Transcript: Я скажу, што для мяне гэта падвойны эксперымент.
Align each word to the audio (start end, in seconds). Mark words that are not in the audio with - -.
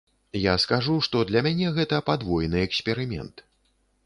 Я 0.43 0.53
скажу, 0.63 0.95
што 1.07 1.21
для 1.31 1.43
мяне 1.49 1.67
гэта 1.77 2.01
падвойны 2.09 2.65
эксперымент. 2.71 3.47